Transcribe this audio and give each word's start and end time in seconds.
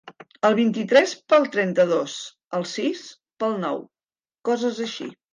El 0.47 0.55
vint-i-tres 0.59 1.11
pel 1.33 1.43
trenta-dos, 1.55 2.15
el 2.59 2.65
sis 2.71 3.03
pel 3.43 3.53
nou, 3.65 3.77
coses 4.51 4.81
així. 4.87 5.07